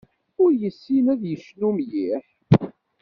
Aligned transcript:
Ur 0.43 0.49
yessin 0.61 1.05
ad 1.13 1.21
yecnu 1.25 1.69
mliḥ. 1.75 2.25